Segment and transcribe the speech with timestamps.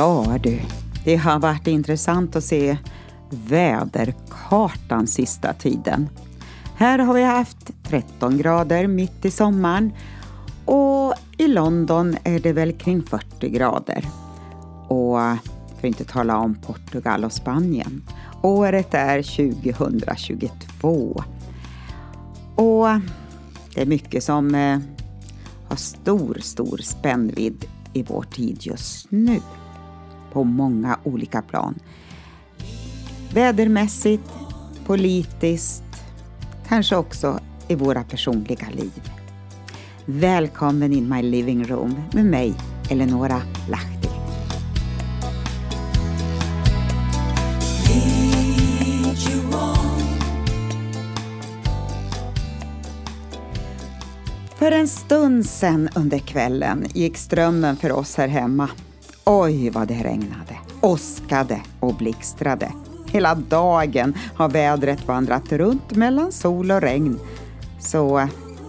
[0.00, 0.60] Ja du,
[1.04, 2.76] det har varit intressant att se
[3.30, 6.08] väderkartan sista tiden.
[6.76, 9.92] Här har vi haft 13 grader mitt i sommaren
[10.64, 14.04] och i London är det väl kring 40 grader.
[14.88, 18.02] Och för att inte tala om Portugal och Spanien.
[18.42, 21.24] Året är 2022.
[22.54, 22.86] Och
[23.74, 24.78] det är mycket som eh,
[25.68, 29.40] har stor, stor spännvidd i vår tid just nu.
[30.32, 31.74] På många olika plan.
[33.34, 34.30] Vädermässigt,
[34.86, 35.84] politiskt,
[36.68, 39.10] kanske också i våra personliga liv.
[40.04, 42.54] Välkommen in my living room med mig,
[42.90, 44.08] Eleonora Lahti.
[54.60, 58.68] För en stund sen under kvällen gick strömmen för oss här hemma.
[59.24, 62.72] Oj vad det regnade, åskade och blixtrade.
[63.06, 67.18] Hela dagen har vädret vandrat runt mellan sol och regn.
[67.80, 68.28] Så eh,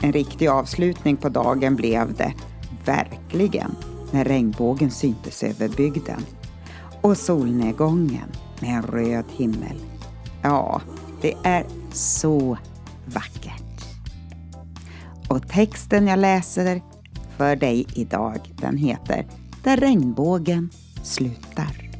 [0.00, 2.32] en riktig avslutning på dagen blev det
[2.84, 3.76] verkligen
[4.10, 6.26] när regnbågen syntes över bygden.
[7.00, 8.28] Och solnedgången
[8.60, 9.76] med en röd himmel.
[10.42, 10.80] Ja,
[11.20, 12.58] det är så
[13.06, 13.62] vackert.
[15.28, 16.82] Och texten jag läser
[17.36, 19.26] för dig idag, den heter
[19.64, 20.70] där regnbågen
[21.02, 21.90] slutar.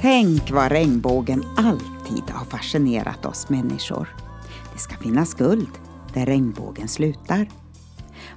[0.00, 4.08] Tänk vad regnbågen alltid har fascinerat oss människor.
[4.72, 5.68] Det ska finnas guld
[6.14, 7.48] där regnbågen slutar.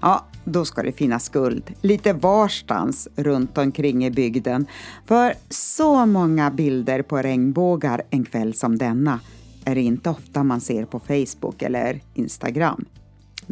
[0.02, 4.68] Ja, då ska det finnas guld lite varstans runt omkring i bygden.
[5.06, 9.20] För så många bilder på regnbågar en kväll som denna
[9.66, 12.86] är det inte ofta man ser på Facebook eller Instagram.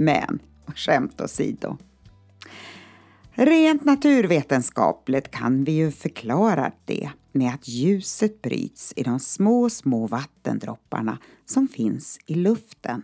[0.01, 0.39] Men,
[0.75, 1.77] skämt åsido.
[3.31, 10.07] Rent naturvetenskapligt kan vi ju förklara det med att ljuset bryts i de små, små
[10.07, 13.01] vattendropparna som finns i luften.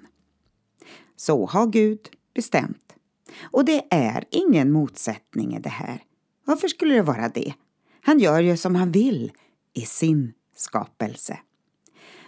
[1.15, 2.95] Så har Gud bestämt.
[3.41, 6.03] Och det är ingen motsättning i det här.
[6.45, 7.53] Varför skulle det vara det?
[8.01, 9.31] Han gör ju som han vill
[9.73, 11.39] i sin skapelse.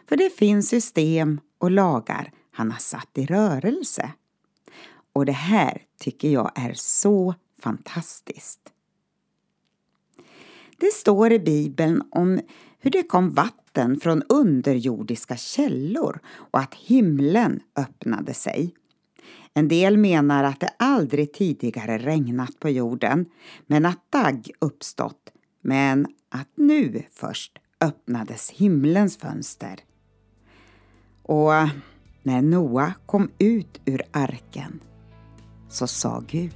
[0.09, 4.11] För det finns system och lagar han har satt i rörelse.
[5.13, 8.59] Och det här tycker jag är så fantastiskt.
[10.77, 12.39] Det står i Bibeln om
[12.79, 18.75] hur det kom vatten från underjordiska källor och att himlen öppnade sig.
[19.53, 23.25] En del menar att det aldrig tidigare regnat på jorden
[23.67, 29.79] men att dagg uppstått men att nu först öppnades himlens fönster.
[31.23, 31.51] Och
[32.23, 34.79] när Noa kom ut ur arken
[35.69, 36.51] så sa Gud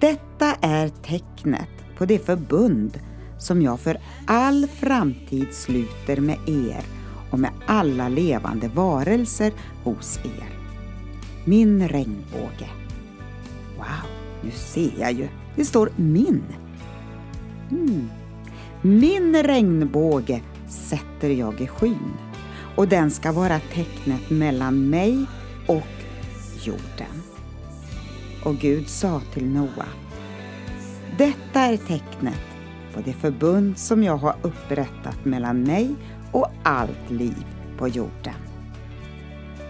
[0.00, 3.00] Detta är tecknet på det förbund
[3.38, 6.84] som jag för all framtid sluter med er
[7.30, 9.52] och med alla levande varelser
[9.84, 10.58] hos er.
[11.44, 12.68] Min regnbåge.
[13.76, 14.10] Wow,
[14.42, 15.28] nu ser jag ju.
[15.56, 16.42] Det står min.
[17.70, 18.08] Mm.
[18.82, 22.12] Min regnbåge sätter jag i skyn
[22.76, 25.26] och den ska vara tecknet mellan mig
[25.68, 25.82] och
[26.62, 27.22] jorden.
[28.44, 29.86] Och Gud sa till Noa
[31.18, 32.40] Detta är tecknet
[32.94, 35.94] på det förbund som jag har upprättat mellan mig
[36.32, 37.46] och allt liv
[37.78, 38.34] på jorden.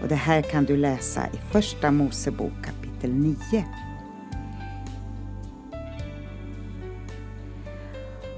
[0.01, 3.35] Och det här kan du läsa i Första Mosebok kapitel 9.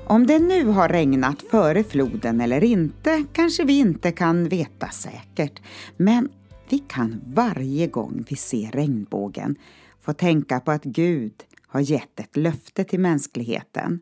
[0.08, 5.62] Om det nu har regnat före floden eller inte kanske vi inte kan veta säkert.
[5.98, 6.30] Men
[6.72, 9.56] vi kan varje gång vi ser regnbågen
[10.00, 14.00] få tänka på att Gud har gett ett löfte till mänskligheten.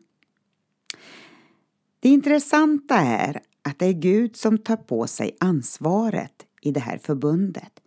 [2.00, 6.98] Det intressanta är att det är Gud som tar på sig ansvaret i det här
[6.98, 7.80] förbundet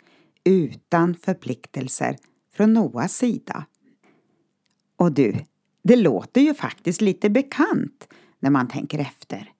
[0.44, 2.18] utan förpliktelser
[2.53, 3.65] från Noas sida.
[4.95, 5.35] Och du,
[5.83, 8.07] det låter ju faktiskt lite bekant
[8.39, 9.51] när man tänker efter.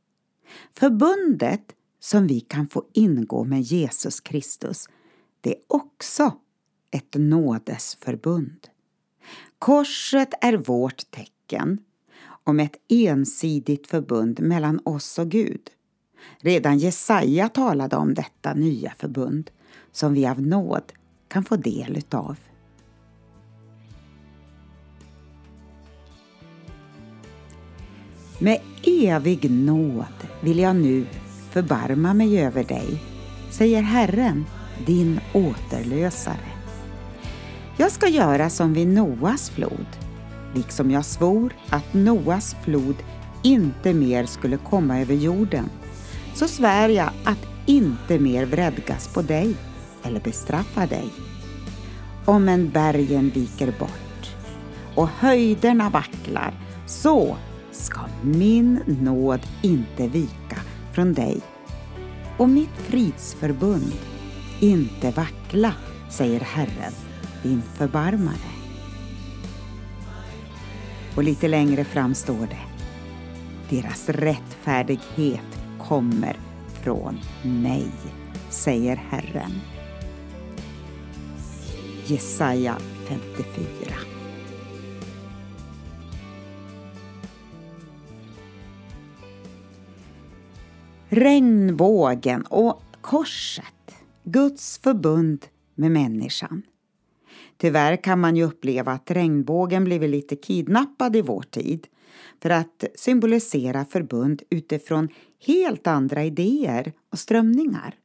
[0.72, 4.88] Förbundet som vi kan få ingå med Jesus Kristus,
[5.44, 6.32] det är också
[6.92, 8.68] ett nådesförbund.
[9.60, 11.78] Korset är vårt tecken
[12.44, 15.70] om ett ensidigt förbund mellan oss och Gud.
[16.38, 19.52] Redan Jesaja talade om detta nya förbund
[19.92, 20.94] som vi av nåd
[21.28, 22.38] kan få del utav.
[28.40, 31.06] Med evig nåd vill jag nu
[31.52, 33.04] förbarma mig över dig,
[33.52, 34.46] säger Herren,
[34.86, 36.54] din återlösare.
[37.78, 39.86] Jag ska göra som vid Noas flod,
[40.56, 42.96] liksom jag svor att Noas flod
[43.44, 45.70] inte mer skulle komma över jorden,
[46.34, 49.56] så svär jag att inte mer vredgas på dig
[50.04, 51.10] eller bestraffa dig.
[52.26, 54.36] Om en bergen viker bort
[54.96, 56.54] och höjderna vacklar,
[56.86, 57.38] så
[57.72, 60.58] ska min nåd inte vika
[60.94, 61.42] från dig
[62.38, 63.94] och mitt fridsförbund
[64.64, 65.74] inte vackla,
[66.10, 66.94] säger Herren,
[67.44, 68.52] din förbarmare.
[71.16, 72.60] Och lite längre fram står det
[73.70, 76.38] Deras rättfärdighet kommer
[76.84, 77.92] från mig,
[78.50, 79.52] säger Herren.
[82.06, 82.78] Jesaja
[83.08, 83.96] 54
[91.10, 93.73] Regnbågen och korset,
[94.26, 96.62] Guds förbund med människan.
[97.58, 101.88] Tyvärr kan man ju uppleva att regnbågen blivit lite kidnappad i vår tid
[102.42, 105.10] för att symbolisera förbund utifrån
[105.46, 107.96] helt andra idéer och strömningar.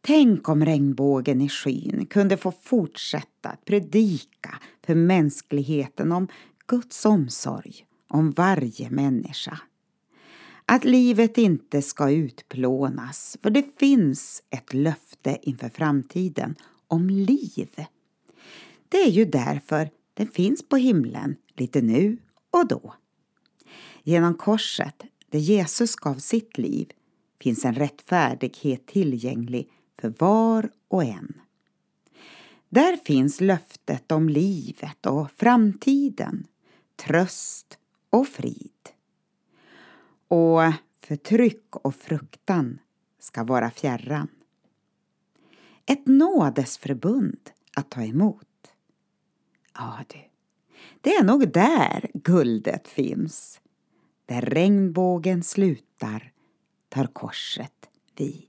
[0.00, 6.28] Tänk om regnbågen i skyn kunde få fortsätta att predika för mänskligheten om
[6.66, 7.74] Guds omsorg
[8.08, 9.58] om varje människa.
[10.70, 16.54] Att livet inte ska utplånas, för det finns ett löfte inför framtiden
[16.88, 17.86] om liv.
[18.88, 22.18] Det är ju därför den finns på himlen lite nu
[22.50, 22.94] och då.
[24.02, 26.90] Genom korset, där Jesus gav sitt liv,
[27.40, 29.70] finns en rättfärdighet tillgänglig
[30.00, 31.40] för var och en.
[32.68, 36.46] Där finns löftet om livet och framtiden,
[36.96, 37.78] tröst
[38.10, 38.77] och frid.
[40.28, 40.60] Och
[41.00, 42.78] förtryck och fruktan
[43.18, 44.28] ska vara fjärran.
[45.86, 48.46] Ett nådesförbund att ta emot.
[49.74, 50.18] Ja du,
[51.00, 53.60] det är nog där guldet finns.
[54.26, 56.32] Där regnbågen slutar
[56.88, 58.48] tar korset vid.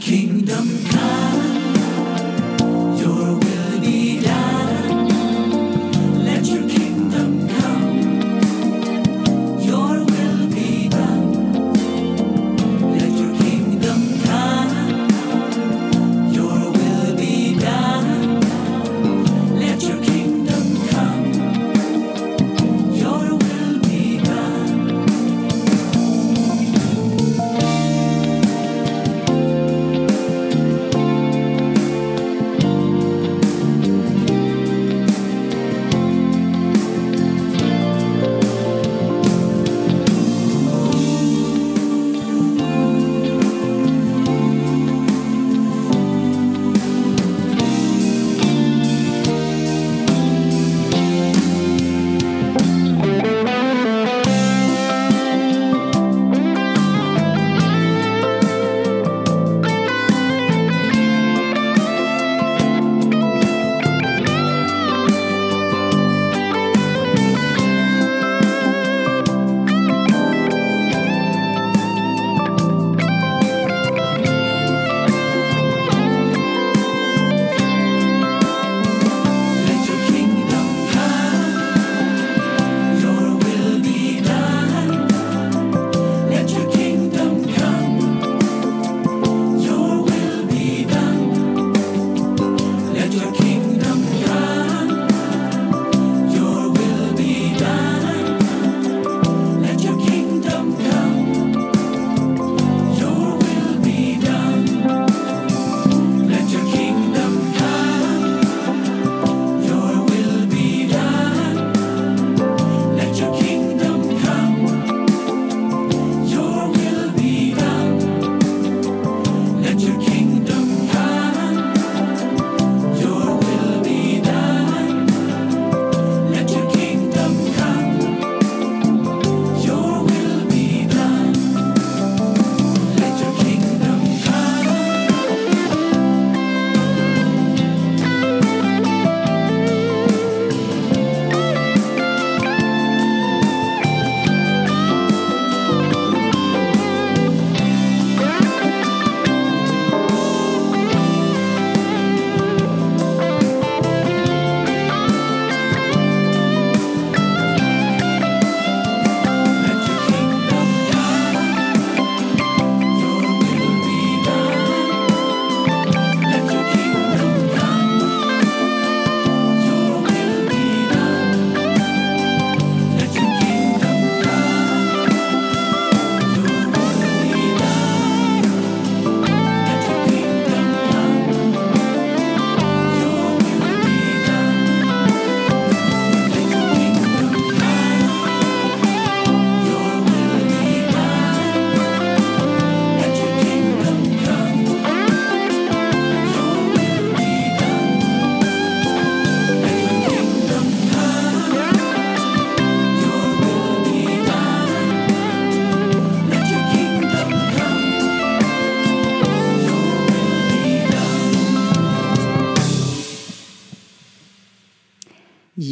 [0.00, 1.39] kingdom come.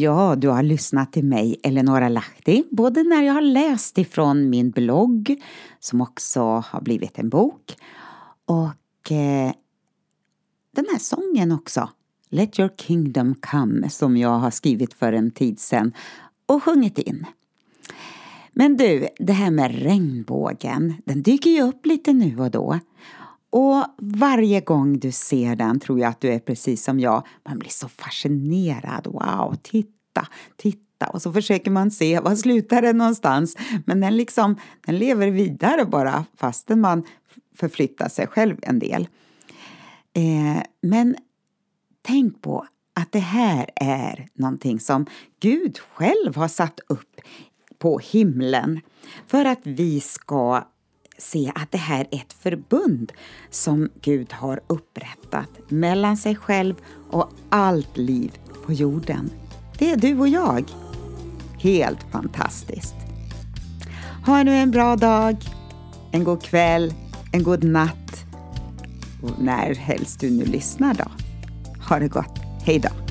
[0.09, 4.71] Ja, du har lyssnat till mig, Eleonora Lahti, både när jag har läst ifrån min
[4.71, 5.43] blogg,
[5.81, 7.77] som också har blivit en bok,
[8.45, 9.53] och eh,
[10.75, 11.91] den här sången också,
[12.29, 15.93] Let your kingdom come, som jag har skrivit för en tid sedan
[16.47, 17.27] och sjungit in.
[18.53, 22.79] Men du, det här med regnbågen, den dyker ju upp lite nu och då.
[23.51, 27.27] Och varje gång du ser den tror jag att du är precis som jag.
[27.49, 29.07] Man blir så fascinerad.
[29.07, 29.98] Wow, titta,
[30.57, 31.07] titta.
[31.07, 33.57] Och så försöker man se, var slutar den någonstans?
[33.87, 37.05] Men den liksom, den lever vidare bara fastän man
[37.55, 39.09] förflyttar sig själv en del.
[40.15, 41.17] Eh, men
[42.03, 45.07] tänk på att det här är någonting som
[45.41, 47.21] Gud själv har satt upp
[47.79, 48.81] på himlen
[49.27, 50.65] för att vi ska
[51.19, 53.13] se att det här är ett förbund
[53.51, 56.75] som Gud har upprättat mellan sig själv
[57.11, 59.31] och allt liv på jorden.
[59.79, 60.65] Det är du och jag.
[61.59, 62.95] Helt fantastiskt.
[64.27, 65.37] Ha nu en bra dag,
[66.13, 66.95] en god kväll,
[67.33, 68.25] en god natt
[69.23, 71.05] och när helst du nu lyssnar då.
[71.89, 72.39] Ha det gott.
[72.65, 73.08] Hej då!